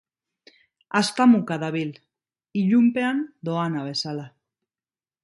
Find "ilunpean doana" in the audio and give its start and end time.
2.63-3.85